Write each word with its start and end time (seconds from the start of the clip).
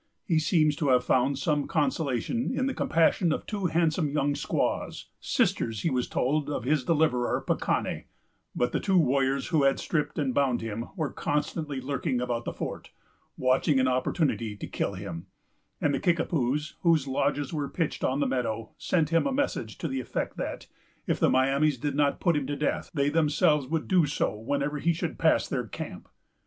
He 0.25 0.39
seems 0.39 0.75
to 0.77 0.89
have 0.89 1.03
found 1.03 1.37
some 1.37 1.67
consolation 1.67 2.49
in 2.51 2.65
the 2.65 2.73
compassion 2.73 3.31
of 3.31 3.45
two 3.45 3.67
handsome 3.67 4.09
young 4.09 4.33
squaws, 4.33 5.09
sisters, 5.19 5.81
he 5.81 5.91
was 5.91 6.07
told, 6.07 6.49
of 6.49 6.63
his 6.63 6.83
deliverer, 6.83 7.39
Pacanne; 7.45 8.05
but 8.55 8.71
the 8.71 8.79
two 8.79 8.97
warriors 8.97 9.49
who 9.49 9.61
had 9.61 9.77
stripped 9.79 10.17
and 10.17 10.33
bound 10.33 10.59
him 10.61 10.89
were 10.95 11.11
constantly 11.13 11.79
lurking 11.79 12.19
about 12.19 12.45
the 12.45 12.51
fort, 12.51 12.89
watching 13.37 13.79
an 13.79 13.87
opportunity 13.87 14.55
to 14.57 14.65
kill 14.65 14.95
him; 14.95 15.27
and 15.79 15.93
the 15.93 15.99
Kickapoos, 15.99 16.77
whose 16.81 17.07
lodges 17.07 17.53
were 17.53 17.69
pitched 17.69 18.03
on 18.03 18.19
the 18.19 18.25
meadow, 18.27 18.71
sent 18.79 19.09
him 19.09 19.27
a 19.27 19.31
message 19.31 19.77
to 19.77 19.87
the 19.87 19.99
effect 19.99 20.35
that, 20.35 20.65
if 21.05 21.19
the 21.19 21.29
Miamis 21.29 21.77
did 21.77 21.93
not 21.93 22.19
put 22.19 22.35
him 22.35 22.47
to 22.47 22.55
death, 22.55 22.89
they 22.91 23.09
themselves 23.09 23.67
would 23.67 23.87
do 23.87 24.07
so, 24.07 24.33
whenever 24.33 24.79
he 24.79 24.93
should 24.93 25.19
pass 25.19 25.47
their 25.47 25.67
camp. 25.67 26.09